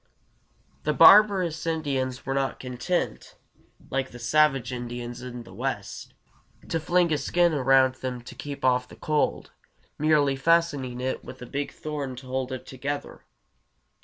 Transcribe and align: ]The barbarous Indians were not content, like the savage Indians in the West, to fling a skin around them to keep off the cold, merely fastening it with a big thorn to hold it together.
]The 0.85 0.93
barbarous 0.93 1.67
Indians 1.67 2.25
were 2.25 2.33
not 2.33 2.59
content, 2.59 3.35
like 3.91 4.09
the 4.09 4.17
savage 4.17 4.73
Indians 4.73 5.21
in 5.21 5.43
the 5.43 5.53
West, 5.53 6.15
to 6.69 6.79
fling 6.79 7.13
a 7.13 7.19
skin 7.19 7.53
around 7.53 7.93
them 7.93 8.23
to 8.23 8.33
keep 8.33 8.65
off 8.65 8.87
the 8.87 8.95
cold, 8.95 9.51
merely 9.99 10.35
fastening 10.35 10.99
it 10.99 11.23
with 11.23 11.39
a 11.43 11.45
big 11.45 11.71
thorn 11.71 12.15
to 12.15 12.25
hold 12.25 12.51
it 12.51 12.65
together. 12.65 13.25